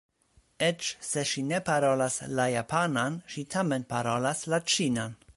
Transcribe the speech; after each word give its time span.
Eĉ 0.67 0.87
se 1.07 1.23
ŝi 1.31 1.43
ne 1.49 1.59
parolas 1.67 2.15
la 2.39 2.47
japanan, 2.53 3.19
ŝi 3.35 3.43
tamen 3.57 3.85
parolas 3.93 4.43
la 4.55 4.61
ĉinan. 4.75 5.15